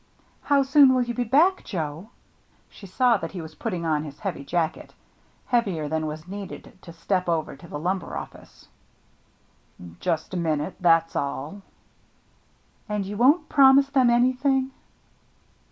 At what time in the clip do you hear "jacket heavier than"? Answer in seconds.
4.43-6.07